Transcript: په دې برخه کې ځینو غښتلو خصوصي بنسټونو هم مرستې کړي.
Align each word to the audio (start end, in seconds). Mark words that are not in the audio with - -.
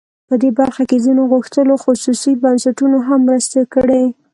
په 0.27 0.33
دې 0.41 0.49
برخه 0.59 0.83
کې 0.89 0.97
ځینو 1.05 1.23
غښتلو 1.33 1.73
خصوصي 1.83 2.31
بنسټونو 2.43 2.97
هم 3.07 3.19
مرستې 3.27 3.61
کړي. 3.73 4.03